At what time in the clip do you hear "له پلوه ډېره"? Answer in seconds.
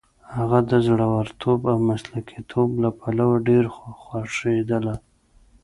2.83-3.69